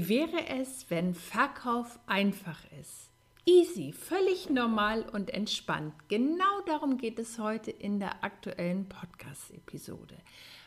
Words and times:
Wie 0.00 0.08
wäre 0.08 0.46
es, 0.48 0.86
wenn 0.88 1.12
Verkauf 1.12 1.98
einfach 2.06 2.58
ist? 2.80 3.10
Easy, 3.44 3.92
völlig 3.92 4.48
normal 4.48 5.02
und 5.02 5.28
entspannt. 5.28 5.92
Genau 6.08 6.62
darum 6.64 6.96
geht 6.96 7.18
es 7.18 7.38
heute 7.38 7.70
in 7.70 8.00
der 8.00 8.24
aktuellen 8.24 8.88
Podcast-Episode. 8.88 10.16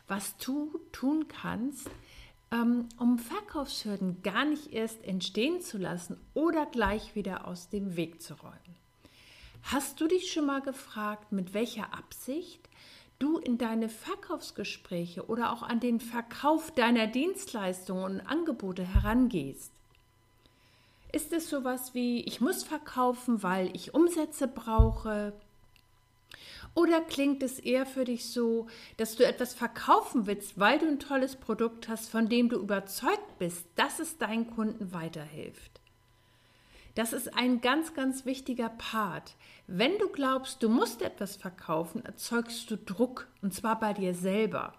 Was 0.08 0.38
du 0.38 0.80
tun 0.92 1.28
kannst, 1.28 1.90
ähm, 2.52 2.88
um 3.00 3.18
Verkaufshürden 3.18 4.22
gar 4.22 4.46
nicht 4.46 4.72
erst 4.72 5.04
entstehen 5.04 5.62
zu 5.62 5.80
lassen 5.80 6.20
oder 6.36 6.68
gleich 6.68 7.16
wieder 7.16 7.48
aus 7.48 7.70
dem 7.70 7.96
Weg 7.96 8.22
zu 8.22 8.36
räumen. 8.36 8.78
Hast 9.64 10.00
du 10.00 10.08
dich 10.08 10.32
schon 10.32 10.46
mal 10.46 10.62
gefragt, 10.62 11.32
mit 11.32 11.56
welcher 11.56 11.92
Absicht 11.92 12.70
du 13.24 13.38
in 13.38 13.58
deine 13.58 13.88
Verkaufsgespräche 13.88 15.28
oder 15.28 15.54
auch 15.54 15.64
an 15.64 15.80
den 15.80 16.02
Verkauf 16.02 16.72
deiner 16.72 17.08
Dienstleistungen 17.08 18.04
und 18.04 18.22
Angebote 18.22 18.84
herangehst. 18.84 19.72
Ist 21.14 21.32
es 21.32 21.50
sowas 21.50 21.94
wie, 21.94 22.22
ich 22.22 22.42
muss 22.42 22.64
verkaufen, 22.64 23.42
weil 23.42 23.74
ich 23.76 23.94
Umsätze 23.94 24.48
brauche? 24.48 25.32
Oder 26.76 27.00
klingt 27.00 27.44
es 27.44 27.60
eher 27.60 27.86
für 27.86 28.04
dich 28.04 28.26
so, 28.26 28.68
dass 28.98 29.16
du 29.16 29.26
etwas 29.26 29.54
verkaufen 29.54 30.26
willst, 30.26 30.60
weil 30.60 30.80
du 30.80 30.88
ein 30.88 31.00
tolles 31.00 31.38
Produkt 31.38 31.88
hast, 31.88 32.10
von 32.10 32.28
dem 32.28 32.50
du 32.50 32.58
überzeugt 32.58 33.38
bist, 33.40 33.68
dass 33.76 34.00
es 34.00 34.18
deinen 34.18 34.50
Kunden 34.50 34.92
weiterhilft? 34.92 35.83
Das 36.96 37.12
ist 37.12 37.36
ein 37.36 37.62
ganz, 37.62 37.94
ganz 37.94 38.26
wichtiger 38.26 38.70
Part. 38.70 39.36
Wenn 39.66 39.98
du 39.98 40.10
glaubst, 40.10 40.62
du 40.62 40.70
musst 40.70 41.02
etwas 41.02 41.36
verkaufen, 41.36 42.06
erzeugst 42.06 42.70
du 42.70 42.78
Druck 42.78 43.28
und 43.42 43.54
zwar 43.54 43.80
bei 43.80 43.94
dir 43.94 44.14
selber. 44.14 44.74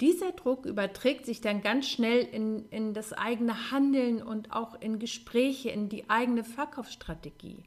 Dieser 0.00 0.32
Druck 0.32 0.66
überträgt 0.66 1.26
sich 1.26 1.40
dann 1.40 1.62
ganz 1.62 1.88
schnell 1.88 2.20
in, 2.24 2.68
in 2.70 2.94
das 2.94 3.12
eigene 3.12 3.70
Handeln 3.70 4.22
und 4.22 4.52
auch 4.52 4.80
in 4.80 4.98
Gespräche, 4.98 5.70
in 5.70 5.88
die 5.88 6.08
eigene 6.10 6.44
Verkaufsstrategie. 6.44 7.62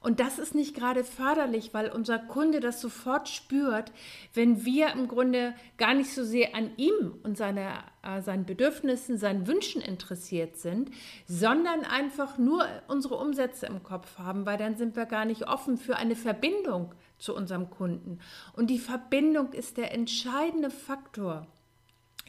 Und 0.00 0.20
das 0.20 0.38
ist 0.38 0.54
nicht 0.54 0.76
gerade 0.76 1.02
förderlich, 1.02 1.74
weil 1.74 1.90
unser 1.90 2.18
Kunde 2.18 2.60
das 2.60 2.80
sofort 2.80 3.28
spürt, 3.28 3.90
wenn 4.32 4.64
wir 4.64 4.92
im 4.92 5.08
Grunde 5.08 5.54
gar 5.76 5.92
nicht 5.92 6.14
so 6.14 6.22
sehr 6.22 6.54
an 6.54 6.70
ihm 6.76 7.18
und 7.24 7.36
seine, 7.36 7.70
äh, 8.02 8.22
seinen 8.22 8.46
Bedürfnissen, 8.46 9.18
seinen 9.18 9.48
Wünschen 9.48 9.82
interessiert 9.82 10.56
sind, 10.56 10.90
sondern 11.26 11.84
einfach 11.84 12.38
nur 12.38 12.64
unsere 12.86 13.16
Umsätze 13.16 13.66
im 13.66 13.82
Kopf 13.82 14.18
haben, 14.18 14.46
weil 14.46 14.56
dann 14.56 14.76
sind 14.76 14.94
wir 14.94 15.04
gar 15.04 15.24
nicht 15.24 15.48
offen 15.48 15.76
für 15.76 15.96
eine 15.96 16.14
Verbindung 16.14 16.94
zu 17.18 17.34
unserem 17.34 17.68
Kunden. 17.68 18.20
Und 18.54 18.70
die 18.70 18.78
Verbindung 18.78 19.52
ist 19.52 19.78
der 19.78 19.92
entscheidende 19.92 20.70
Faktor 20.70 21.48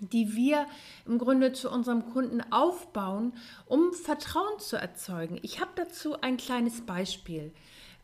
die 0.01 0.35
wir 0.35 0.65
im 1.05 1.17
Grunde 1.17 1.53
zu 1.53 1.69
unserem 1.69 2.05
Kunden 2.11 2.41
aufbauen, 2.51 3.33
um 3.65 3.93
Vertrauen 3.93 4.59
zu 4.59 4.77
erzeugen. 4.77 5.39
Ich 5.41 5.59
habe 5.59 5.71
dazu 5.75 6.21
ein 6.21 6.37
kleines 6.37 6.81
Beispiel. 6.81 7.51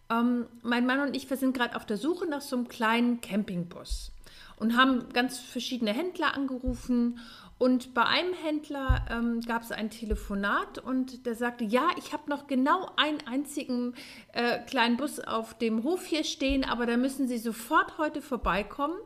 Ähm, 0.10 0.46
mein 0.62 0.86
Mann 0.86 1.00
und 1.00 1.16
ich, 1.16 1.30
wir 1.30 1.38
sind 1.38 1.56
gerade 1.56 1.76
auf 1.76 1.86
der 1.86 1.98
Suche 1.98 2.28
nach 2.28 2.42
so 2.42 2.56
einem 2.56 2.68
kleinen 2.68 3.22
Campingbus 3.22 4.12
und 4.58 4.78
haben 4.78 5.10
ganz 5.14 5.40
verschiedene 5.40 5.94
Händler 5.94 6.34
angerufen. 6.34 7.20
Und 7.58 7.94
bei 7.94 8.04
einem 8.04 8.34
Händler 8.34 9.06
ähm, 9.10 9.40
gab 9.42 9.62
es 9.62 9.72
ein 9.72 9.90
Telefonat 9.90 10.78
und 10.78 11.26
der 11.26 11.36
sagte, 11.36 11.64
ja, 11.64 11.88
ich 11.98 12.12
habe 12.12 12.30
noch 12.30 12.48
genau 12.48 12.92
einen 12.98 13.20
einzigen 13.26 13.96
äh, 14.34 14.60
kleinen 14.60 14.98
Bus 14.98 15.22
auf 15.22 15.58
dem 15.58 15.84
Hof 15.84 16.06
hier 16.06 16.26
stehen, 16.26 16.66
aber 16.66 16.86
da 16.86 16.98
müssen 16.98 17.30
Sie 17.30 17.38
sofort 17.38 17.98
heute 17.98 18.22
vorbeikommen. 18.22 18.98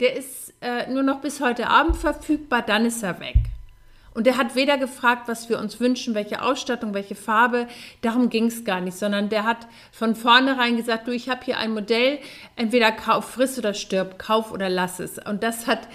Der 0.00 0.16
ist 0.16 0.52
äh, 0.60 0.90
nur 0.92 1.02
noch 1.02 1.22
bis 1.22 1.40
heute 1.40 1.68
Abend 1.68 1.96
verfügbar, 1.96 2.60
dann 2.60 2.84
ist 2.84 3.02
er 3.02 3.20
weg. 3.20 3.36
Und 4.14 4.28
er 4.28 4.36
hat 4.36 4.54
weder 4.54 4.78
gefragt, 4.78 5.26
was 5.26 5.48
wir 5.48 5.58
uns 5.58 5.80
wünschen, 5.80 6.14
welche 6.14 6.40
Ausstattung, 6.40 6.94
welche 6.94 7.16
Farbe, 7.16 7.66
darum 8.00 8.30
ging 8.30 8.46
es 8.46 8.64
gar 8.64 8.80
nicht, 8.80 8.96
sondern 8.96 9.28
der 9.28 9.42
hat 9.42 9.66
von 9.90 10.14
vornherein 10.14 10.76
gesagt, 10.76 11.08
du, 11.08 11.10
ich 11.10 11.28
habe 11.28 11.44
hier 11.44 11.58
ein 11.58 11.72
Modell, 11.74 12.20
entweder 12.54 12.92
kauf, 12.92 13.30
friss 13.30 13.58
oder 13.58 13.74
stirb, 13.74 14.16
kauf 14.16 14.52
oder 14.52 14.68
lass 14.68 15.00
es. 15.00 15.18
Und 15.18 15.42
das 15.42 15.66
hat, 15.66 15.88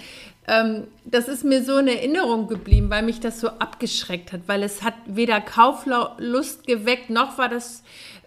ähm, 0.48 0.88
das 1.04 1.28
ist 1.28 1.44
mir 1.44 1.62
so 1.62 1.76
in 1.78 1.88
Erinnerung 1.88 2.48
geblieben, 2.48 2.90
weil 2.90 3.02
mich 3.02 3.20
das 3.20 3.40
so 3.40 3.48
abgeschreckt 3.48 4.32
hat, 4.32 4.42
weil 4.46 4.62
es 4.62 4.82
hat 4.82 4.94
weder 5.06 5.40
Kauflust 5.40 6.66
geweckt, 6.66 7.10
noch 7.10 7.38
war 7.38 7.48
das 7.48 7.82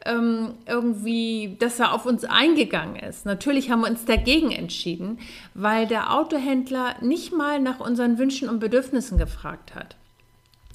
ähm, 0.05 0.55
irgendwie, 0.67 1.55
dass 1.59 1.79
er 1.79 1.93
auf 1.93 2.05
uns 2.05 2.25
eingegangen 2.25 2.97
ist. 2.97 3.25
Natürlich 3.25 3.71
haben 3.71 3.81
wir 3.81 3.89
uns 3.89 4.05
dagegen 4.05 4.51
entschieden, 4.51 5.19
weil 5.53 5.87
der 5.87 6.13
Autohändler 6.13 6.95
nicht 7.01 7.33
mal 7.33 7.59
nach 7.59 7.79
unseren 7.79 8.17
Wünschen 8.17 8.49
und 8.49 8.59
Bedürfnissen 8.59 9.17
gefragt 9.17 9.75
hat. 9.75 9.95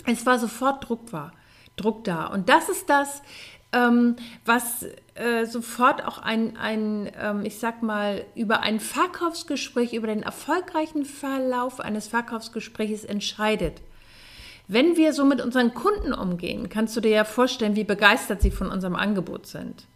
Es 0.07 0.25
war 0.27 0.39
sofort 0.39 0.89
Druck, 0.89 1.13
war, 1.13 1.33
Druck 1.77 2.05
da. 2.05 2.27
Und 2.27 2.49
das 2.49 2.69
ist 2.69 2.89
das, 2.89 3.23
ähm, 3.73 4.17
was 4.45 4.87
äh, 5.15 5.45
sofort 5.47 6.05
auch 6.05 6.19
ein, 6.19 6.57
ein 6.57 7.11
ähm, 7.21 7.45
ich 7.45 7.59
sag 7.59 7.83
mal, 7.83 8.25
über 8.35 8.61
ein 8.61 8.81
Verkaufsgespräch, 8.81 9.93
über 9.93 10.07
den 10.07 10.23
erfolgreichen 10.23 11.05
Verlauf 11.05 11.81
eines 11.81 12.09
Verkaufsgesprächs 12.09 13.05
entscheidet. 13.05 13.83
Wenn 14.69 14.97
wir 14.97 15.13
so 15.13 15.25
mit 15.25 15.41
unseren 15.41 15.75
Kunden 15.75 16.13
umgehen, 16.13 16.69
kannst 16.69 16.97
du 16.97 17.01
dir 17.01 17.11
ja 17.11 17.25
vorstellen, 17.25 17.77
wie 17.77 17.85
begeistert 17.85 18.43
sie 18.43 18.51
von 18.51 18.71
unserem 18.71 18.97
Angebot 18.97 19.47
sind. 19.47 19.87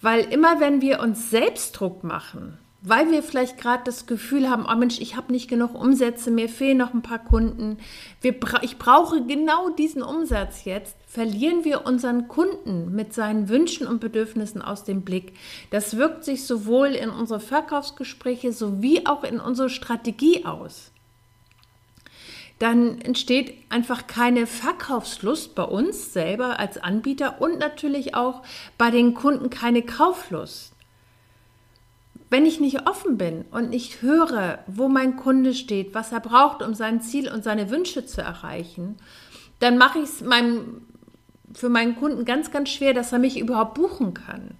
Weil 0.00 0.20
immer 0.32 0.60
wenn 0.60 0.80
wir 0.80 1.00
uns 1.00 1.30
selbst 1.30 1.72
Druck 1.72 2.04
machen, 2.04 2.58
weil 2.86 3.10
wir 3.10 3.22
vielleicht 3.22 3.56
gerade 3.58 3.82
das 3.82 4.06
Gefühl 4.06 4.50
haben, 4.50 4.66
oh 4.70 4.76
Mensch, 4.76 5.00
ich 5.00 5.16
habe 5.16 5.32
nicht 5.32 5.48
genug 5.48 5.74
Umsätze, 5.74 6.30
mir 6.30 6.50
fehlen 6.50 6.76
noch 6.76 6.92
ein 6.92 7.00
paar 7.00 7.18
Kunden, 7.18 7.78
wir, 8.20 8.34
ich 8.60 8.76
brauche 8.76 9.24
genau 9.24 9.70
diesen 9.70 10.02
Umsatz 10.02 10.64
jetzt, 10.64 10.94
verlieren 11.06 11.64
wir 11.64 11.86
unseren 11.86 12.28
Kunden 12.28 12.94
mit 12.94 13.14
seinen 13.14 13.48
Wünschen 13.48 13.86
und 13.86 14.00
Bedürfnissen 14.00 14.60
aus 14.60 14.84
dem 14.84 15.00
Blick. 15.00 15.32
Das 15.70 15.96
wirkt 15.96 16.24
sich 16.24 16.46
sowohl 16.46 16.88
in 16.88 17.08
unsere 17.08 17.40
Verkaufsgespräche 17.40 18.52
sowie 18.52 19.06
auch 19.06 19.24
in 19.24 19.40
unsere 19.40 19.70
Strategie 19.70 20.44
aus 20.44 20.90
dann 22.60 23.00
entsteht 23.00 23.52
einfach 23.68 24.06
keine 24.06 24.46
Verkaufslust 24.46 25.54
bei 25.54 25.64
uns 25.64 26.12
selber 26.12 26.58
als 26.60 26.78
Anbieter 26.78 27.40
und 27.40 27.58
natürlich 27.58 28.14
auch 28.14 28.42
bei 28.78 28.90
den 28.90 29.14
Kunden 29.14 29.50
keine 29.50 29.82
Kauflust. 29.82 30.73
Wenn 32.30 32.46
ich 32.46 32.60
nicht 32.60 32.88
offen 32.88 33.16
bin 33.16 33.44
und 33.50 33.70
nicht 33.70 34.02
höre, 34.02 34.58
wo 34.66 34.88
mein 34.88 35.16
Kunde 35.16 35.54
steht, 35.54 35.94
was 35.94 36.12
er 36.12 36.20
braucht, 36.20 36.62
um 36.62 36.74
sein 36.74 37.00
Ziel 37.00 37.30
und 37.30 37.44
seine 37.44 37.70
Wünsche 37.70 38.06
zu 38.06 38.22
erreichen, 38.22 38.96
dann 39.60 39.78
mache 39.78 39.98
ich 39.98 40.04
es 40.04 40.20
meinem, 40.20 40.82
für 41.52 41.68
meinen 41.68 41.96
Kunden 41.96 42.24
ganz, 42.24 42.50
ganz 42.50 42.70
schwer, 42.70 42.94
dass 42.94 43.12
er 43.12 43.18
mich 43.18 43.38
überhaupt 43.38 43.74
buchen 43.74 44.14
kann. 44.14 44.56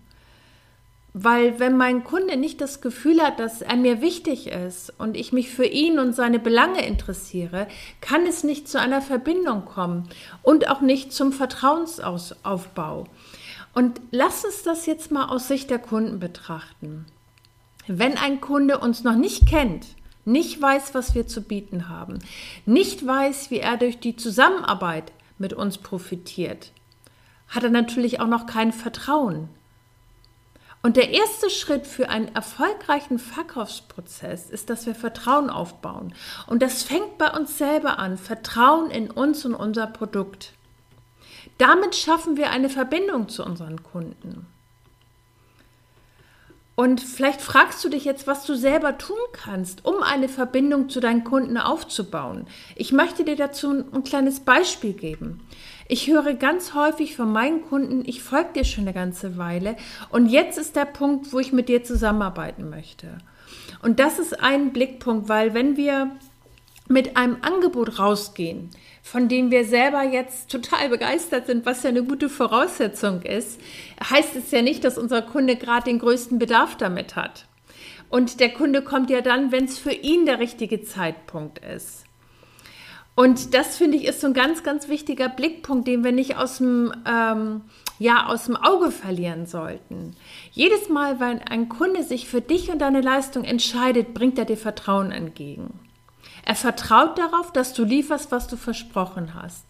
Weil 1.16 1.60
wenn 1.60 1.76
mein 1.76 2.02
Kunde 2.02 2.36
nicht 2.36 2.60
das 2.60 2.80
Gefühl 2.80 3.22
hat, 3.22 3.38
dass 3.38 3.62
er 3.62 3.76
mir 3.76 4.00
wichtig 4.00 4.48
ist 4.48 4.92
und 4.98 5.16
ich 5.16 5.32
mich 5.32 5.48
für 5.48 5.64
ihn 5.64 6.00
und 6.00 6.12
seine 6.12 6.40
Belange 6.40 6.84
interessiere, 6.84 7.68
kann 8.00 8.26
es 8.26 8.42
nicht 8.42 8.68
zu 8.68 8.80
einer 8.80 9.00
Verbindung 9.00 9.64
kommen 9.64 10.08
und 10.42 10.68
auch 10.68 10.80
nicht 10.80 11.12
zum 11.12 11.32
Vertrauensaufbau. 11.32 13.06
Und 13.74 14.00
lass 14.10 14.44
uns 14.44 14.64
das 14.64 14.86
jetzt 14.86 15.12
mal 15.12 15.26
aus 15.26 15.46
Sicht 15.46 15.70
der 15.70 15.78
Kunden 15.78 16.18
betrachten. 16.18 17.06
Wenn 17.86 18.16
ein 18.16 18.40
Kunde 18.40 18.78
uns 18.78 19.04
noch 19.04 19.16
nicht 19.16 19.46
kennt, 19.46 19.86
nicht 20.24 20.60
weiß, 20.60 20.94
was 20.94 21.14
wir 21.14 21.26
zu 21.26 21.42
bieten 21.42 21.88
haben, 21.88 22.18
nicht 22.64 23.06
weiß, 23.06 23.50
wie 23.50 23.60
er 23.60 23.76
durch 23.76 24.00
die 24.00 24.16
Zusammenarbeit 24.16 25.12
mit 25.38 25.52
uns 25.52 25.78
profitiert, 25.78 26.72
hat 27.48 27.62
er 27.62 27.70
natürlich 27.70 28.20
auch 28.20 28.26
noch 28.26 28.46
kein 28.46 28.72
Vertrauen. 28.72 29.48
Und 30.82 30.96
der 30.96 31.10
erste 31.10 31.48
Schritt 31.48 31.86
für 31.86 32.10
einen 32.10 32.34
erfolgreichen 32.34 33.18
Verkaufsprozess 33.18 34.50
ist, 34.50 34.68
dass 34.68 34.84
wir 34.84 34.94
Vertrauen 34.94 35.48
aufbauen. 35.48 36.12
Und 36.46 36.60
das 36.60 36.82
fängt 36.82 37.16
bei 37.16 37.30
uns 37.30 37.56
selber 37.56 37.98
an. 37.98 38.18
Vertrauen 38.18 38.90
in 38.90 39.10
uns 39.10 39.46
und 39.46 39.54
unser 39.54 39.86
Produkt. 39.86 40.52
Damit 41.56 41.94
schaffen 41.94 42.36
wir 42.36 42.50
eine 42.50 42.68
Verbindung 42.68 43.30
zu 43.30 43.44
unseren 43.44 43.82
Kunden. 43.82 44.46
Und 46.76 47.00
vielleicht 47.00 47.40
fragst 47.40 47.84
du 47.84 47.88
dich 47.88 48.04
jetzt, 48.04 48.26
was 48.26 48.44
du 48.44 48.54
selber 48.56 48.98
tun 48.98 49.16
kannst, 49.32 49.84
um 49.84 50.02
eine 50.02 50.28
Verbindung 50.28 50.88
zu 50.88 50.98
deinen 50.98 51.22
Kunden 51.22 51.56
aufzubauen. 51.56 52.46
Ich 52.74 52.90
möchte 52.90 53.24
dir 53.24 53.36
dazu 53.36 53.84
ein 53.92 54.02
kleines 54.02 54.40
Beispiel 54.40 54.92
geben. 54.92 55.46
Ich 55.86 56.08
höre 56.08 56.34
ganz 56.34 56.74
häufig 56.74 57.14
von 57.14 57.30
meinen 57.30 57.62
Kunden, 57.62 58.02
ich 58.06 58.22
folge 58.22 58.54
dir 58.54 58.64
schon 58.64 58.84
eine 58.84 58.94
ganze 58.94 59.36
Weile 59.36 59.76
und 60.08 60.26
jetzt 60.26 60.58
ist 60.58 60.76
der 60.76 60.86
Punkt, 60.86 61.32
wo 61.32 61.38
ich 61.38 61.52
mit 61.52 61.68
dir 61.68 61.84
zusammenarbeiten 61.84 62.70
möchte. 62.70 63.18
Und 63.82 64.00
das 64.00 64.18
ist 64.18 64.40
ein 64.40 64.72
Blickpunkt, 64.72 65.28
weil 65.28 65.52
wenn 65.52 65.76
wir 65.76 66.10
mit 66.88 67.16
einem 67.16 67.38
Angebot 67.42 67.98
rausgehen, 67.98 68.70
von 69.02 69.28
dem 69.28 69.50
wir 69.50 69.64
selber 69.64 70.02
jetzt 70.02 70.50
total 70.50 70.88
begeistert 70.90 71.46
sind, 71.46 71.64
was 71.64 71.82
ja 71.82 71.90
eine 71.90 72.04
gute 72.04 72.28
Voraussetzung 72.28 73.22
ist, 73.22 73.60
heißt 74.10 74.36
es 74.36 74.50
ja 74.50 74.62
nicht, 74.62 74.84
dass 74.84 74.98
unser 74.98 75.22
Kunde 75.22 75.56
gerade 75.56 75.84
den 75.84 75.98
größten 75.98 76.38
Bedarf 76.38 76.76
damit 76.76 77.16
hat. 77.16 77.46
Und 78.10 78.38
der 78.40 78.50
Kunde 78.50 78.82
kommt 78.82 79.10
ja 79.10 79.22
dann, 79.22 79.50
wenn 79.50 79.64
es 79.64 79.78
für 79.78 79.92
ihn 79.92 80.26
der 80.26 80.38
richtige 80.38 80.82
Zeitpunkt 80.82 81.58
ist. 81.58 82.04
Und 83.16 83.54
das 83.54 83.76
finde 83.76 83.96
ich 83.96 84.06
ist 84.06 84.20
so 84.20 84.26
ein 84.26 84.34
ganz, 84.34 84.62
ganz 84.64 84.88
wichtiger 84.88 85.28
Blickpunkt, 85.28 85.86
den 85.86 86.02
wir 86.02 86.12
nicht 86.12 86.36
aus 86.36 86.58
dem, 86.58 86.92
ähm, 87.06 87.62
ja, 87.98 88.26
aus 88.26 88.46
dem 88.46 88.56
Auge 88.56 88.90
verlieren 88.90 89.46
sollten. 89.46 90.16
Jedes 90.50 90.88
Mal, 90.88 91.20
wenn 91.20 91.40
ein 91.40 91.68
Kunde 91.68 92.02
sich 92.02 92.28
für 92.28 92.40
dich 92.40 92.70
und 92.70 92.80
deine 92.80 93.00
Leistung 93.00 93.44
entscheidet, 93.44 94.14
bringt 94.14 94.38
er 94.38 94.44
dir 94.46 94.56
Vertrauen 94.56 95.12
entgegen. 95.12 95.78
Er 96.44 96.54
vertraut 96.54 97.18
darauf, 97.18 97.52
dass 97.52 97.72
du 97.72 97.84
lieferst, 97.84 98.30
was 98.30 98.46
du 98.46 98.56
versprochen 98.56 99.34
hast. 99.34 99.64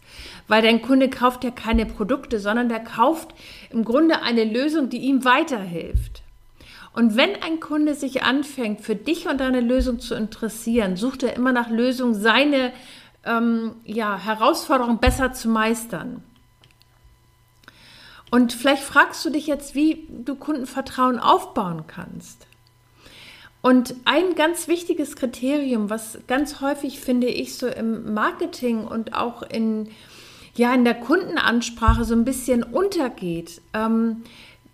Weil 0.49 0.63
dein 0.63 0.83
Kunde 0.83 1.09
kauft 1.09 1.45
ja 1.45 1.51
keine 1.51 1.87
Produkte, 1.87 2.41
sondern 2.41 2.69
der 2.69 2.81
kauft 2.81 3.35
im 3.71 3.85
Grunde 3.85 4.23
eine 4.23 4.45
Lösung, 4.45 4.89
die 4.89 4.99
ihm 4.99 5.25
weiterhilft. 5.25 6.23
Und 6.93 7.17
wenn 7.17 7.43
ein 7.43 7.59
Kunde 7.61 7.95
sich 7.95 8.23
anfängt, 8.23 8.81
für 8.81 8.95
dich 8.95 9.29
und 9.29 9.39
deine 9.39 9.61
Lösung 9.61 9.99
zu 9.99 10.15
interessieren, 10.15 10.97
sucht 10.97 11.25
er 11.25 11.35
immer 11.35 11.53
nach 11.53 11.69
Lösungen, 11.69 12.15
seine 12.15 12.73
ähm, 13.25 13.75
ja, 13.85 14.17
Herausforderung 14.17 14.99
besser 14.99 15.33
zu 15.33 15.49
meistern. 15.49 16.23
Und 18.31 18.53
vielleicht 18.53 18.83
fragst 18.83 19.25
du 19.25 19.31
dich 19.31 19.47
jetzt, 19.47 19.75
wie 19.75 20.09
du 20.09 20.35
Kundenvertrauen 20.35 21.19
aufbauen 21.19 21.85
kannst. 21.87 22.47
Und 23.65 23.95
ein 24.05 24.35
ganz 24.35 24.69
wichtiges 24.69 25.17
Kriterium, 25.17 25.89
was 25.89 26.19
ganz 26.27 26.61
häufig, 26.61 27.01
finde 27.01 27.29
ich, 27.29 27.55
so 27.55 27.67
im 27.67 28.13
Marketing 28.13 28.87
und 28.87 29.15
auch 29.15 29.41
in, 29.41 29.89
ja, 30.55 30.75
in 30.75 30.85
der 30.85 30.93
Kundenansprache 30.93 32.05
so 32.05 32.13
ein 32.15 32.27
bisschen 32.27 32.63
untergeht. 32.63 33.63
Ähm, 33.73 34.23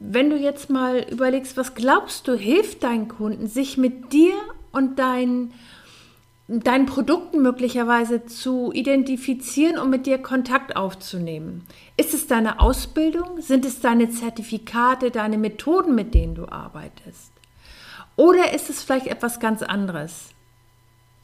wenn 0.01 0.29
du 0.29 0.37
jetzt 0.37 0.71
mal 0.71 1.07
überlegst, 1.09 1.57
was 1.57 1.77
glaubst 1.77 2.27
du, 2.27 2.35
hilft 2.35 2.83
deinen 2.83 3.07
Kunden, 3.07 3.47
sich 3.47 3.79
mit 3.79 4.13
dir 4.13 4.35
und 4.73 4.99
deinen 4.99 5.55
deinen 6.49 6.87
Produkten 6.87 7.43
möglicherweise 7.43 8.27
zu 8.27 8.73
identifizieren 8.73 9.79
und 9.79 9.91
mit 9.91 10.05
dir 10.05 10.19
Kontakt 10.19 10.75
aufzunehmen? 10.75 11.65
Ist 11.97 12.13
es 12.13 12.27
deine 12.27 12.59
Ausbildung? 12.59 13.41
Sind 13.41 13.65
es 13.65 13.79
deine 13.79 14.11
Zertifikate, 14.11 15.13
deine 15.13 15.39
Methoden, 15.39 15.95
mit 15.95 16.13
denen 16.13 16.35
du 16.35 16.49
arbeitest? 16.49 17.31
Oder 18.17 18.53
ist 18.53 18.71
es 18.71 18.83
vielleicht 18.83 19.07
etwas 19.07 19.41
ganz 19.41 19.63
anderes? 19.63 20.31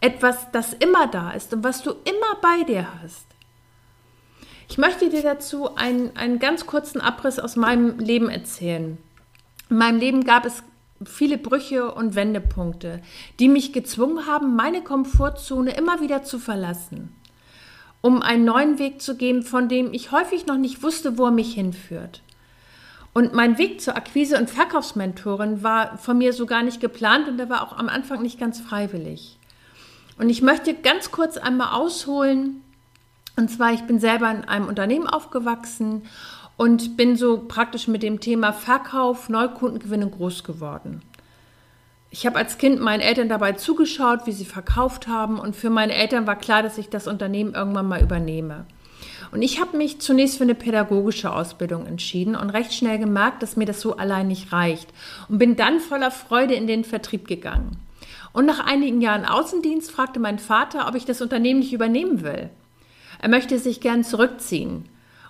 Etwas, 0.01 0.51
das 0.53 0.73
immer 0.75 1.07
da 1.07 1.31
ist 1.33 1.53
und 1.53 1.65
was 1.65 1.83
du 1.83 1.91
immer 1.91 2.41
bei 2.41 2.65
dir 2.65 2.87
hast. 3.03 3.27
Ich 4.69 4.79
möchte 4.79 5.09
dir 5.09 5.23
dazu 5.23 5.75
einen, 5.77 6.17
einen 6.17 6.39
ganz 6.39 6.67
kurzen 6.67 7.01
Abriss 7.01 7.39
aus 7.39 7.57
meinem 7.57 7.99
Leben 7.99 8.29
erzählen. 8.29 8.99
In 9.71 9.79
meinem 9.79 9.99
Leben 9.99 10.25
gab 10.25 10.45
es 10.45 10.63
viele 11.05 11.39
Brüche 11.39 11.93
und 11.93 12.15
Wendepunkte, 12.15 13.03
die 13.39 13.49
mich 13.49 13.73
gezwungen 13.73 14.27
haben, 14.27 14.57
meine 14.57 14.83
Komfortzone 14.83 15.77
immer 15.77 16.01
wieder 16.01 16.23
zu 16.23 16.39
verlassen, 16.39 17.15
um 18.01 18.23
einen 18.23 18.45
neuen 18.45 18.79
Weg 18.79 19.03
zu 19.03 19.17
gehen, 19.17 19.43
von 19.43 19.69
dem 19.69 19.93
ich 19.93 20.13
häufig 20.13 20.47
noch 20.47 20.57
nicht 20.57 20.83
wusste, 20.83 21.19
wo 21.19 21.27
er 21.27 21.33
mich 21.33 21.55
hinführt. 21.55 22.23
Und 23.17 23.33
mein 23.33 23.57
Weg 23.57 23.81
zur 23.81 23.97
Akquise- 23.97 24.37
und 24.37 24.51
Verkaufsmentorin 24.51 25.63
war 25.63 25.97
von 25.97 26.19
mir 26.19 26.35
so 26.35 26.45
gar 26.45 26.63
nicht 26.63 26.83
geplant 26.83 27.29
und 27.29 27.39
der 27.39 27.49
war 27.49 27.63
auch 27.63 27.79
am 27.79 27.89
Anfang 27.89 28.21
nicht 28.21 28.39
ganz 28.39 28.61
freiwillig. 28.61 29.39
Und 30.19 30.29
ich 30.29 30.43
möchte 30.43 30.75
ganz 30.75 31.13
kurz 31.13 31.39
einmal 31.39 31.73
ausholen. 31.73 32.63
Und 33.35 33.51
zwar, 33.51 33.73
ich 33.73 33.85
bin 33.85 34.01
selber 34.01 34.31
in 34.31 34.45
einem 34.45 34.69
Unternehmen 34.69 35.07
aufgewachsen 35.07 36.03
und 36.59 36.99
bin 36.99 37.17
so 37.17 37.39
praktisch 37.49 37.89
mit 37.89 38.03
dem 38.03 38.21
Thema 38.21 38.53
Verkauf, 38.53 39.31
Neukundengewinnung 39.31 40.11
groß 40.11 40.45
geworden. 40.45 41.01
Ich 42.11 42.27
habe 42.27 42.37
als 42.37 42.59
Kind 42.59 42.83
meinen 42.83 43.01
Eltern 43.01 43.31
dabei 43.31 43.53
zugeschaut, 43.53 44.27
wie 44.27 44.33
sie 44.33 44.45
verkauft 44.45 45.09
haben 45.09 45.41
und 45.41 45.57
für 45.57 45.71
meine 45.71 45.95
Eltern 45.95 46.27
war 46.27 46.37
klar, 46.37 46.63
dass 46.63 46.77
ich 46.77 46.91
das 46.91 47.07
Unternehmen 47.07 47.55
irgendwann 47.55 47.89
mal 47.89 48.03
übernehme. 48.03 48.67
Und 49.33 49.43
ich 49.43 49.61
habe 49.61 49.77
mich 49.77 50.01
zunächst 50.01 50.39
für 50.39 50.45
eine 50.45 50.55
pädagogische 50.55 51.33
Ausbildung 51.33 51.87
entschieden 51.87 52.37
und 52.37 52.51
recht 52.51 52.73
schnell 52.73 52.99
gemerkt, 52.99 53.43
dass 53.43 53.57
mir 53.57 53.67
das 53.67 53.81
so 53.81 53.97
allein 53.97 54.29
nicht 54.29 54.53
reicht 54.53 54.89
und 55.29 55.39
bin 55.39 55.57
dann 55.57 55.81
voller 55.81 56.11
Freude 56.11 56.55
in 56.55 56.67
den 56.67 56.85
Vertrieb 56.85 57.27
gegangen. 57.27 57.77
Und 58.33 58.47
nach 58.47 58.67
einigen 58.67 59.01
Jahren 59.01 59.25
Außendienst 59.25 59.91
fragte 59.91 60.21
mein 60.21 60.39
Vater, 60.39 60.89
ob 60.89 60.95
ich 60.95 61.05
das 61.05 61.23
Unternehmen 61.23 61.61
nicht 61.61 61.73
übernehmen 61.73 62.23
will. 62.23 62.51
Er 63.19 63.29
möchte 63.29 63.59
sich 63.59 63.81
gern 63.81 64.05
zurückziehen. 64.05 64.85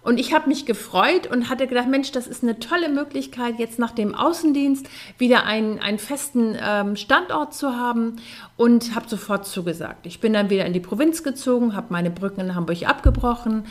Und 0.06 0.20
ich 0.20 0.32
habe 0.32 0.48
mich 0.48 0.66
gefreut 0.66 1.26
und 1.26 1.50
hatte 1.50 1.66
gedacht, 1.66 1.88
Mensch, 1.88 2.12
das 2.12 2.28
ist 2.28 2.44
eine 2.44 2.60
tolle 2.60 2.88
Möglichkeit, 2.88 3.58
jetzt 3.58 3.80
nach 3.80 3.90
dem 3.90 4.14
Außendienst 4.14 4.86
wieder 5.18 5.46
einen, 5.46 5.80
einen 5.80 5.98
festen 5.98 6.56
ähm, 6.62 6.94
Standort 6.94 7.54
zu 7.54 7.74
haben 7.74 8.14
und 8.56 8.94
habe 8.94 9.08
sofort 9.08 9.48
zugesagt. 9.48 10.06
Ich 10.06 10.20
bin 10.20 10.32
dann 10.32 10.48
wieder 10.48 10.64
in 10.64 10.72
die 10.72 10.78
Provinz 10.78 11.24
gezogen, 11.24 11.74
habe 11.74 11.88
meine 11.90 12.10
Brücken 12.10 12.42
in 12.42 12.54
Hamburg 12.54 12.88
abgebrochen, 12.88 13.64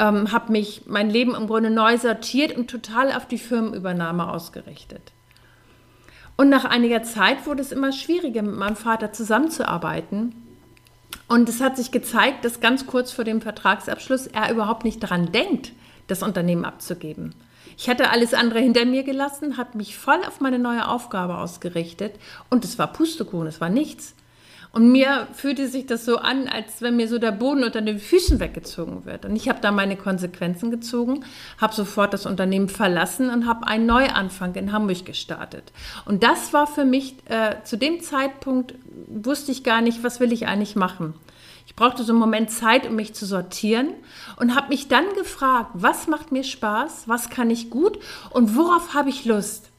ähm, 0.00 0.32
habe 0.32 0.50
mich 0.50 0.82
mein 0.86 1.08
Leben 1.08 1.36
im 1.36 1.46
Grunde 1.46 1.70
neu 1.70 1.96
sortiert 1.98 2.56
und 2.56 2.68
total 2.68 3.12
auf 3.12 3.28
die 3.28 3.38
Firmenübernahme 3.38 4.28
ausgerichtet. 4.28 5.12
Und 6.36 6.48
nach 6.48 6.64
einiger 6.64 7.04
Zeit 7.04 7.46
wurde 7.46 7.62
es 7.62 7.70
immer 7.70 7.92
schwieriger, 7.92 8.42
mit 8.42 8.56
meinem 8.56 8.74
Vater 8.74 9.12
zusammenzuarbeiten. 9.12 10.45
Und 11.28 11.48
es 11.48 11.60
hat 11.60 11.76
sich 11.76 11.90
gezeigt, 11.90 12.44
dass 12.44 12.60
ganz 12.60 12.86
kurz 12.86 13.12
vor 13.12 13.24
dem 13.24 13.40
Vertragsabschluss 13.40 14.28
er 14.28 14.50
überhaupt 14.50 14.84
nicht 14.84 15.02
daran 15.02 15.32
denkt, 15.32 15.72
das 16.06 16.22
Unternehmen 16.22 16.64
abzugeben. 16.64 17.34
Ich 17.76 17.88
hatte 17.88 18.10
alles 18.10 18.32
andere 18.32 18.60
hinter 18.60 18.84
mir 18.84 19.02
gelassen, 19.02 19.58
habe 19.58 19.76
mich 19.76 19.98
voll 19.98 20.20
auf 20.26 20.40
meine 20.40 20.58
neue 20.58 20.88
Aufgabe 20.88 21.36
ausgerichtet 21.36 22.14
und 22.48 22.64
es 22.64 22.78
war 22.78 22.92
Pustekuchen, 22.92 23.48
es 23.48 23.60
war 23.60 23.68
nichts. 23.68 24.14
Und 24.76 24.92
mir 24.92 25.26
fühlte 25.32 25.68
sich 25.68 25.86
das 25.86 26.04
so 26.04 26.18
an, 26.18 26.48
als 26.48 26.82
wenn 26.82 26.96
mir 26.96 27.08
so 27.08 27.18
der 27.18 27.32
Boden 27.32 27.64
unter 27.64 27.80
den 27.80 27.98
Füßen 27.98 28.40
weggezogen 28.40 29.06
wird. 29.06 29.24
Und 29.24 29.34
ich 29.34 29.48
habe 29.48 29.58
da 29.62 29.72
meine 29.72 29.96
Konsequenzen 29.96 30.70
gezogen, 30.70 31.24
habe 31.58 31.74
sofort 31.74 32.12
das 32.12 32.26
Unternehmen 32.26 32.68
verlassen 32.68 33.30
und 33.30 33.46
habe 33.46 33.66
einen 33.66 33.86
Neuanfang 33.86 34.54
in 34.54 34.72
Hamburg 34.72 35.06
gestartet. 35.06 35.72
Und 36.04 36.22
das 36.22 36.52
war 36.52 36.66
für 36.66 36.84
mich, 36.84 37.14
äh, 37.24 37.54
zu 37.64 37.78
dem 37.78 38.02
Zeitpunkt 38.02 38.74
wusste 39.06 39.50
ich 39.50 39.64
gar 39.64 39.80
nicht, 39.80 40.04
was 40.04 40.20
will 40.20 40.30
ich 40.30 40.46
eigentlich 40.46 40.76
machen. 40.76 41.14
Ich 41.66 41.74
brauchte 41.74 42.04
so 42.04 42.12
einen 42.12 42.20
Moment 42.20 42.50
Zeit, 42.50 42.86
um 42.86 42.96
mich 42.96 43.14
zu 43.14 43.24
sortieren 43.24 43.94
und 44.38 44.54
habe 44.54 44.68
mich 44.68 44.88
dann 44.88 45.06
gefragt, 45.14 45.70
was 45.72 46.06
macht 46.06 46.32
mir 46.32 46.44
Spaß, 46.44 47.04
was 47.08 47.30
kann 47.30 47.48
ich 47.48 47.70
gut 47.70 47.98
und 48.28 48.56
worauf 48.56 48.92
habe 48.92 49.08
ich 49.08 49.24
Lust 49.24 49.70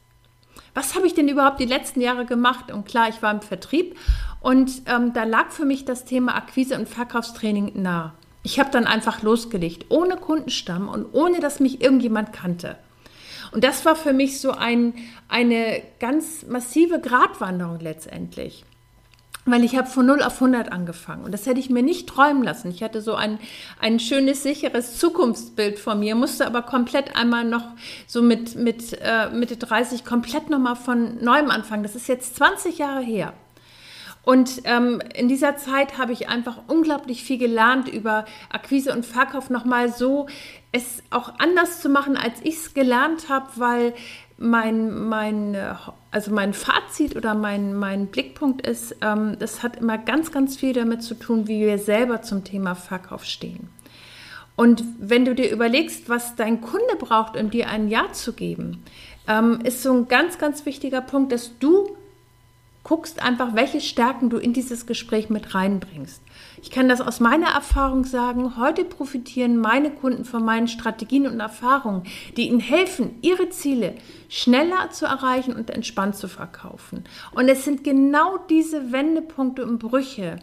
was 0.78 0.94
habe 0.94 1.08
ich 1.08 1.14
denn 1.14 1.26
überhaupt 1.26 1.58
die 1.58 1.64
letzten 1.64 2.00
Jahre 2.00 2.24
gemacht? 2.24 2.70
Und 2.70 2.86
klar, 2.86 3.08
ich 3.08 3.20
war 3.20 3.32
im 3.32 3.40
Vertrieb 3.40 3.98
und 4.40 4.82
ähm, 4.86 5.12
da 5.12 5.24
lag 5.24 5.50
für 5.50 5.64
mich 5.64 5.84
das 5.84 6.04
Thema 6.04 6.36
Akquise 6.36 6.78
und 6.78 6.88
Verkaufstraining 6.88 7.72
nah. 7.74 8.14
Ich 8.44 8.60
habe 8.60 8.70
dann 8.70 8.86
einfach 8.86 9.22
losgelegt, 9.22 9.86
ohne 9.88 10.16
Kundenstamm 10.16 10.88
und 10.88 11.12
ohne, 11.12 11.40
dass 11.40 11.58
mich 11.58 11.80
irgendjemand 11.80 12.32
kannte. 12.32 12.76
Und 13.50 13.64
das 13.64 13.84
war 13.84 13.96
für 13.96 14.12
mich 14.12 14.40
so 14.40 14.52
ein, 14.52 14.94
eine 15.28 15.82
ganz 15.98 16.46
massive 16.46 17.00
Gratwanderung 17.00 17.80
letztendlich 17.80 18.64
weil 19.50 19.64
ich 19.64 19.76
habe 19.76 19.88
von 19.88 20.06
0 20.06 20.22
auf 20.22 20.34
100 20.34 20.72
angefangen 20.72 21.24
und 21.24 21.32
das 21.32 21.46
hätte 21.46 21.60
ich 21.60 21.70
mir 21.70 21.82
nicht 21.82 22.08
träumen 22.08 22.42
lassen. 22.42 22.70
Ich 22.70 22.82
hatte 22.82 23.00
so 23.00 23.14
ein, 23.14 23.38
ein 23.80 24.00
schönes, 24.00 24.42
sicheres 24.42 24.98
Zukunftsbild 24.98 25.78
vor 25.78 25.94
mir, 25.94 26.14
musste 26.14 26.46
aber 26.46 26.62
komplett 26.62 27.16
einmal 27.16 27.44
noch 27.44 27.64
so 28.06 28.22
mit, 28.22 28.56
mit 28.56 28.98
äh, 29.00 29.30
Mitte 29.30 29.56
30 29.56 30.04
komplett 30.04 30.50
nochmal 30.50 30.76
von 30.76 31.22
neuem 31.22 31.50
anfangen. 31.50 31.82
Das 31.82 31.94
ist 31.94 32.08
jetzt 32.08 32.36
20 32.36 32.78
Jahre 32.78 33.02
her. 33.02 33.32
Und 34.28 34.60
ähm, 34.64 35.00
in 35.14 35.28
dieser 35.28 35.56
Zeit 35.56 35.96
habe 35.96 36.12
ich 36.12 36.28
einfach 36.28 36.58
unglaublich 36.66 37.24
viel 37.24 37.38
gelernt 37.38 37.88
über 37.88 38.26
Akquise 38.50 38.92
und 38.92 39.06
Verkauf 39.06 39.48
nochmal 39.48 39.90
so, 39.90 40.26
es 40.70 41.02
auch 41.08 41.32
anders 41.38 41.80
zu 41.80 41.88
machen, 41.88 42.14
als 42.16 42.34
ich 42.42 42.56
es 42.56 42.74
gelernt 42.74 43.30
habe, 43.30 43.46
weil 43.54 43.94
mein, 44.36 45.08
mein, 45.08 45.54
also 46.10 46.32
mein 46.32 46.54
Fazit 46.54 47.16
oder 47.16 47.34
mein, 47.34 47.74
mein 47.74 48.06
Blickpunkt 48.06 48.66
ist, 48.66 48.96
ähm, 49.02 49.36
das 49.38 49.62
hat 49.62 49.76
immer 49.76 49.98
ganz, 49.98 50.32
ganz 50.32 50.56
viel 50.56 50.72
damit 50.72 51.02
zu 51.02 51.14
tun, 51.14 51.48
wie 51.48 51.60
wir 51.60 51.78
selber 51.78 52.22
zum 52.22 52.44
Thema 52.44 52.74
Verkauf 52.74 53.24
stehen. 53.24 53.68
Und 54.56 54.82
wenn 54.98 55.24
du 55.24 55.34
dir 55.34 55.52
überlegst, 55.52 56.08
was 56.08 56.34
dein 56.34 56.60
Kunde 56.60 56.96
braucht, 56.98 57.36
um 57.36 57.50
dir 57.50 57.68
ein 57.68 57.88
Ja 57.88 58.12
zu 58.12 58.32
geben, 58.32 58.82
ähm, 59.28 59.60
ist 59.62 59.82
so 59.82 59.92
ein 59.92 60.08
ganz, 60.08 60.38
ganz 60.38 60.66
wichtiger 60.66 61.00
Punkt, 61.00 61.30
dass 61.30 61.58
du 61.58 61.96
guckst 62.82 63.22
einfach, 63.22 63.54
welche 63.54 63.80
Stärken 63.80 64.30
du 64.30 64.38
in 64.38 64.54
dieses 64.54 64.86
Gespräch 64.86 65.28
mit 65.28 65.54
reinbringst. 65.54 66.22
Ich 66.62 66.70
kann 66.70 66.88
das 66.88 67.00
aus 67.00 67.20
meiner 67.20 67.48
Erfahrung 67.48 68.04
sagen. 68.04 68.56
Heute 68.56 68.84
profitieren 68.84 69.58
meine 69.58 69.90
Kunden 69.90 70.24
von 70.24 70.44
meinen 70.44 70.68
Strategien 70.68 71.26
und 71.26 71.40
Erfahrungen, 71.40 72.02
die 72.36 72.48
ihnen 72.48 72.60
helfen, 72.60 73.16
ihre 73.22 73.50
Ziele 73.50 73.94
schneller 74.28 74.90
zu 74.90 75.06
erreichen 75.06 75.54
und 75.54 75.70
entspannt 75.70 76.16
zu 76.16 76.28
verkaufen. 76.28 77.04
Und 77.32 77.48
es 77.48 77.64
sind 77.64 77.84
genau 77.84 78.38
diese 78.50 78.92
Wendepunkte 78.92 79.64
und 79.64 79.78
Brüche, 79.78 80.38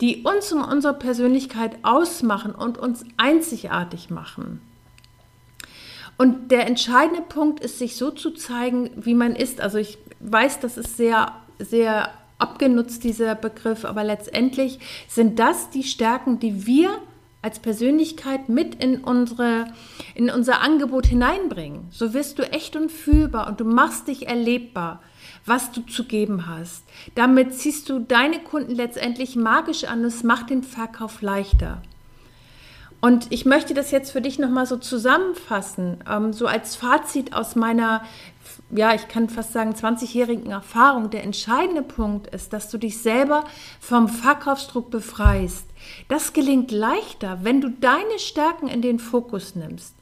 die 0.00 0.22
uns 0.22 0.52
und 0.52 0.62
unsere 0.62 0.94
Persönlichkeit 0.94 1.76
ausmachen 1.82 2.54
und 2.54 2.78
uns 2.78 3.04
einzigartig 3.16 4.10
machen. 4.10 4.60
Und 6.16 6.50
der 6.50 6.66
entscheidende 6.66 7.22
Punkt 7.22 7.60
ist, 7.60 7.78
sich 7.78 7.96
so 7.96 8.10
zu 8.10 8.32
zeigen, 8.32 8.90
wie 8.96 9.14
man 9.14 9.36
ist. 9.36 9.60
Also 9.60 9.78
ich 9.78 9.98
weiß, 10.20 10.58
das 10.60 10.76
ist 10.76 10.96
sehr 10.96 11.32
sehr 11.58 12.10
abgenutzt, 12.38 13.04
dieser 13.04 13.34
Begriff, 13.34 13.84
aber 13.84 14.04
letztendlich 14.04 14.78
sind 15.08 15.38
das 15.38 15.70
die 15.70 15.82
Stärken, 15.82 16.38
die 16.38 16.66
wir 16.66 16.98
als 17.40 17.60
Persönlichkeit 17.60 18.48
mit 18.48 18.74
in, 18.82 19.02
unsere, 19.04 19.66
in 20.14 20.28
unser 20.30 20.60
Angebot 20.60 21.06
hineinbringen. 21.06 21.86
So 21.90 22.12
wirst 22.12 22.38
du 22.38 22.42
echt 22.42 22.74
und 22.74 22.90
fühlbar 22.90 23.46
und 23.48 23.60
du 23.60 23.64
machst 23.64 24.08
dich 24.08 24.26
erlebbar, 24.26 25.02
was 25.46 25.70
du 25.70 25.82
zu 25.82 26.04
geben 26.04 26.46
hast. 26.48 26.84
Damit 27.14 27.54
ziehst 27.54 27.88
du 27.88 28.00
deine 28.00 28.40
Kunden 28.40 28.74
letztendlich 28.74 29.36
magisch 29.36 29.84
an 29.84 30.04
es 30.04 30.24
macht 30.24 30.50
den 30.50 30.62
Verkauf 30.62 31.22
leichter. 31.22 31.80
Und 33.00 33.28
ich 33.30 33.44
möchte 33.44 33.74
das 33.74 33.92
jetzt 33.92 34.10
für 34.10 34.20
dich 34.20 34.40
nochmal 34.40 34.66
so 34.66 34.76
zusammenfassen, 34.76 35.98
ähm, 36.10 36.32
so 36.32 36.46
als 36.46 36.74
Fazit 36.74 37.32
aus 37.32 37.54
meiner 37.54 38.02
ja, 38.70 38.94
ich 38.94 39.08
kann 39.08 39.28
fast 39.28 39.52
sagen, 39.52 39.72
20-jährigen 39.72 40.50
Erfahrung, 40.50 41.10
der 41.10 41.24
entscheidende 41.24 41.82
Punkt 41.82 42.26
ist, 42.28 42.52
dass 42.52 42.68
du 42.68 42.76
dich 42.76 42.98
selber 42.98 43.44
vom 43.80 44.08
Verkaufsdruck 44.08 44.90
befreist. 44.90 45.64
Das 46.08 46.32
gelingt 46.32 46.70
leichter, 46.70 47.38
wenn 47.42 47.60
du 47.60 47.70
deine 47.70 48.18
Stärken 48.18 48.68
in 48.68 48.82
den 48.82 48.98
Fokus 48.98 49.54
nimmst, 49.54 49.94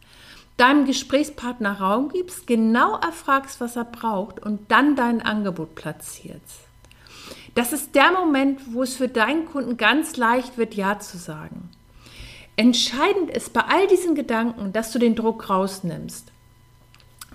deinem 0.56 0.84
Gesprächspartner 0.84 1.80
Raum 1.80 2.08
gibst, 2.08 2.46
genau 2.46 2.96
erfragst, 2.96 3.60
was 3.60 3.76
er 3.76 3.84
braucht 3.84 4.44
und 4.44 4.70
dann 4.70 4.96
dein 4.96 5.22
Angebot 5.22 5.74
platzierst. 5.74 6.66
Das 7.54 7.72
ist 7.72 7.94
der 7.94 8.12
Moment, 8.12 8.74
wo 8.74 8.82
es 8.82 8.96
für 8.96 9.08
deinen 9.08 9.46
Kunden 9.46 9.76
ganz 9.76 10.16
leicht 10.16 10.58
wird, 10.58 10.74
Ja 10.74 10.98
zu 10.98 11.18
sagen. 11.18 11.70
Entscheidend 12.56 13.30
ist 13.30 13.52
bei 13.52 13.62
all 13.62 13.86
diesen 13.86 14.14
Gedanken, 14.14 14.72
dass 14.72 14.90
du 14.90 14.98
den 14.98 15.14
Druck 15.14 15.48
rausnimmst. 15.48 16.32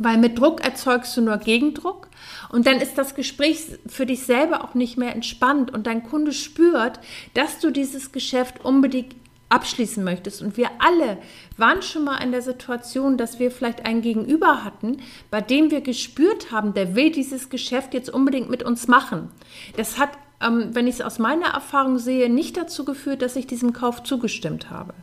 Weil 0.04 0.18
mit 0.18 0.40
Druck 0.40 0.62
erzeugst 0.62 1.16
du 1.16 1.22
nur 1.22 1.38
Gegendruck 1.38 2.08
und 2.50 2.66
dann 2.66 2.78
ist 2.78 2.98
das 2.98 3.14
Gespräch 3.14 3.60
für 3.86 4.08
dich 4.08 4.24
selber 4.24 4.64
auch 4.64 4.74
nicht 4.74 4.98
mehr 4.98 5.14
entspannt 5.14 5.72
und 5.72 5.86
dein 5.86 6.02
Kunde 6.02 6.32
spürt, 6.32 7.00
dass 7.36 7.60
du 7.60 7.70
dieses 7.70 8.12
Geschäft 8.12 8.66
unbedingt 8.66 9.16
abschließen 9.50 10.04
möchtest. 10.04 10.42
Und 10.42 10.58
wir 10.58 10.70
alle 10.80 11.20
waren 11.58 11.84
schon 11.84 12.06
mal 12.06 12.18
in 12.18 12.32
der 12.32 12.42
Situation, 12.42 13.18
dass 13.18 13.38
wir 13.38 13.52
vielleicht 13.52 13.86
einen 13.86 14.02
Gegenüber 14.02 14.64
hatten, 14.64 14.98
bei 15.30 15.42
dem 15.42 15.70
wir 15.70 15.82
gespürt 15.82 16.52
haben, 16.52 16.74
der 16.74 16.96
will 16.96 17.12
dieses 17.12 17.50
Geschäft 17.50 17.94
jetzt 17.94 18.10
unbedingt 18.10 18.50
mit 18.50 18.64
uns 18.64 18.88
machen. 18.88 19.30
Das 19.78 20.00
hat, 20.00 20.18
ähm, 20.42 20.70
wenn 20.74 20.88
ich 20.88 20.96
es 20.96 21.02
aus 21.02 21.20
meiner 21.20 21.48
Erfahrung 21.48 22.00
sehe, 22.00 22.28
nicht 22.28 22.58
dazu 22.58 22.86
geführt, 22.86 23.22
dass 23.22 23.36
ich 23.36 23.46
diesem 23.46 23.72
Kauf 23.72 24.02
zugestimmt 24.02 24.72
habe. 24.72 24.96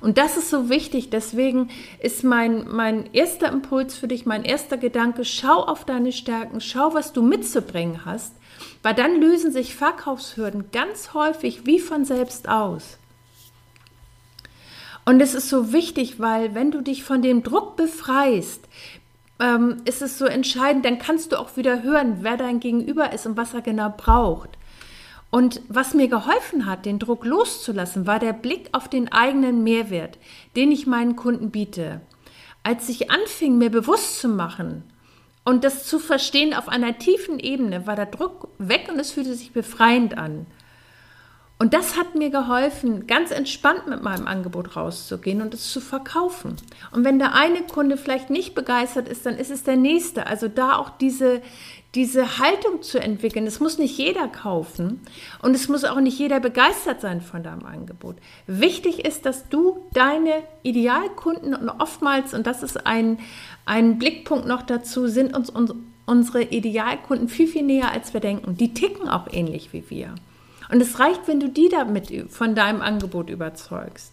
Und 0.00 0.16
das 0.16 0.36
ist 0.36 0.50
so 0.50 0.68
wichtig. 0.68 1.10
Deswegen 1.10 1.68
ist 2.00 2.24
mein, 2.24 2.66
mein 2.68 3.12
erster 3.12 3.52
Impuls 3.52 3.96
für 3.96 4.08
dich, 4.08 4.26
mein 4.26 4.44
erster 4.44 4.78
Gedanke, 4.78 5.24
schau 5.24 5.62
auf 5.62 5.84
deine 5.84 6.12
Stärken, 6.12 6.60
schau, 6.60 6.94
was 6.94 7.12
du 7.12 7.22
mitzubringen 7.22 8.04
hast, 8.04 8.34
weil 8.82 8.94
dann 8.94 9.20
lösen 9.20 9.52
sich 9.52 9.74
Verkaufshürden 9.74 10.70
ganz 10.72 11.12
häufig 11.12 11.66
wie 11.66 11.80
von 11.80 12.04
selbst 12.04 12.48
aus. 12.48 12.98
Und 15.04 15.20
es 15.20 15.34
ist 15.34 15.48
so 15.48 15.72
wichtig, 15.72 16.20
weil 16.20 16.54
wenn 16.54 16.70
du 16.70 16.82
dich 16.82 17.04
von 17.04 17.20
dem 17.20 17.42
Druck 17.42 17.76
befreist, 17.76 18.66
ähm, 19.38 19.78
ist 19.84 20.02
es 20.02 20.18
so 20.18 20.26
entscheidend, 20.26 20.84
dann 20.84 20.98
kannst 20.98 21.32
du 21.32 21.38
auch 21.38 21.56
wieder 21.56 21.82
hören, 21.82 22.18
wer 22.20 22.36
dein 22.36 22.60
Gegenüber 22.60 23.12
ist 23.12 23.26
und 23.26 23.36
was 23.36 23.54
er 23.54 23.62
genau 23.62 23.92
braucht. 23.96 24.50
Und 25.30 25.62
was 25.68 25.94
mir 25.94 26.08
geholfen 26.08 26.66
hat, 26.66 26.86
den 26.86 26.98
Druck 26.98 27.24
loszulassen, 27.24 28.06
war 28.06 28.18
der 28.18 28.32
Blick 28.32 28.68
auf 28.72 28.88
den 28.88 29.12
eigenen 29.12 29.62
Mehrwert, 29.62 30.18
den 30.56 30.72
ich 30.72 30.86
meinen 30.86 31.14
Kunden 31.14 31.50
biete. 31.50 32.00
Als 32.62 32.88
ich 32.88 33.10
anfing, 33.10 33.56
mir 33.56 33.70
bewusst 33.70 34.20
zu 34.20 34.28
machen 34.28 34.82
und 35.44 35.64
das 35.64 35.86
zu 35.86 35.98
verstehen 35.98 36.52
auf 36.52 36.68
einer 36.68 36.98
tiefen 36.98 37.38
Ebene, 37.38 37.86
war 37.86 37.96
der 37.96 38.06
Druck 38.06 38.48
weg 38.58 38.88
und 38.92 38.98
es 38.98 39.12
fühlte 39.12 39.34
sich 39.34 39.52
befreiend 39.52 40.18
an. 40.18 40.46
Und 41.60 41.74
das 41.74 41.98
hat 41.98 42.14
mir 42.14 42.30
geholfen, 42.30 43.06
ganz 43.06 43.30
entspannt 43.30 43.86
mit 43.86 44.02
meinem 44.02 44.26
Angebot 44.26 44.76
rauszugehen 44.76 45.42
und 45.42 45.52
es 45.52 45.70
zu 45.70 45.82
verkaufen. 45.82 46.56
Und 46.90 47.04
wenn 47.04 47.18
der 47.18 47.34
eine 47.34 47.60
Kunde 47.60 47.98
vielleicht 47.98 48.30
nicht 48.30 48.54
begeistert 48.54 49.06
ist, 49.10 49.26
dann 49.26 49.36
ist 49.36 49.50
es 49.50 49.62
der 49.62 49.76
nächste. 49.76 50.26
Also 50.26 50.48
da 50.48 50.78
auch 50.78 50.88
diese, 50.88 51.42
diese 51.94 52.38
Haltung 52.38 52.80
zu 52.80 52.98
entwickeln. 52.98 53.46
Es 53.46 53.60
muss 53.60 53.76
nicht 53.76 53.98
jeder 53.98 54.26
kaufen 54.26 55.00
und 55.42 55.54
es 55.54 55.68
muss 55.68 55.84
auch 55.84 56.00
nicht 56.00 56.18
jeder 56.18 56.40
begeistert 56.40 57.02
sein 57.02 57.20
von 57.20 57.42
deinem 57.42 57.66
Angebot. 57.66 58.16
Wichtig 58.46 59.04
ist, 59.04 59.26
dass 59.26 59.50
du 59.50 59.84
deine 59.92 60.42
Idealkunden 60.62 61.54
und 61.54 61.68
oftmals, 61.68 62.32
und 62.32 62.46
das 62.46 62.62
ist 62.62 62.86
ein, 62.86 63.18
ein 63.66 63.98
Blickpunkt 63.98 64.46
noch 64.46 64.62
dazu, 64.62 65.08
sind 65.08 65.36
uns, 65.36 65.50
uns 65.50 65.74
unsere 66.06 66.42
Idealkunden 66.42 67.28
viel, 67.28 67.48
viel 67.48 67.64
näher, 67.64 67.92
als 67.92 68.14
wir 68.14 68.20
denken. 68.20 68.56
Die 68.56 68.72
ticken 68.72 69.10
auch 69.10 69.26
ähnlich 69.30 69.74
wie 69.74 69.90
wir. 69.90 70.14
Und 70.70 70.80
es 70.80 70.98
reicht, 70.98 71.26
wenn 71.26 71.40
du 71.40 71.48
die 71.48 71.68
damit 71.68 72.30
von 72.30 72.54
deinem 72.54 72.80
Angebot 72.80 73.30
überzeugst. 73.30 74.12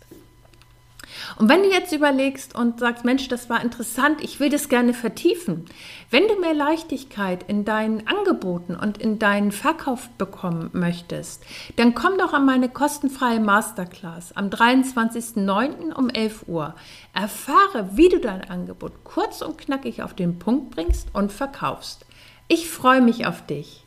Und 1.37 1.49
wenn 1.49 1.63
du 1.63 1.69
jetzt 1.69 1.93
überlegst 1.93 2.55
und 2.55 2.79
sagst, 2.79 3.05
Mensch, 3.05 3.27
das 3.27 3.49
war 3.49 3.61
interessant, 3.63 4.21
ich 4.21 4.39
will 4.39 4.49
das 4.49 4.69
gerne 4.69 4.93
vertiefen, 4.93 5.65
wenn 6.09 6.27
du 6.27 6.39
mehr 6.39 6.53
Leichtigkeit 6.53 7.43
in 7.47 7.65
deinen 7.65 8.07
Angeboten 8.07 8.75
und 8.75 8.97
in 8.97 9.19
deinen 9.19 9.51
Verkauf 9.51 10.09
bekommen 10.17 10.69
möchtest, 10.73 11.43
dann 11.75 11.95
komm 11.95 12.17
doch 12.17 12.33
an 12.33 12.45
meine 12.45 12.69
kostenfreie 12.69 13.39
Masterclass 13.39 14.35
am 14.35 14.49
23.09. 14.49 15.93
um 15.93 16.09
11 16.09 16.47
Uhr. 16.47 16.75
Erfahre, 17.13 17.89
wie 17.93 18.09
du 18.09 18.19
dein 18.19 18.49
Angebot 18.49 19.03
kurz 19.03 19.41
und 19.41 19.57
knackig 19.57 20.03
auf 20.03 20.13
den 20.13 20.39
Punkt 20.39 20.71
bringst 20.71 21.09
und 21.13 21.31
verkaufst. 21.31 22.05
Ich 22.47 22.69
freue 22.69 23.01
mich 23.01 23.25
auf 23.25 23.45
dich. 23.45 23.86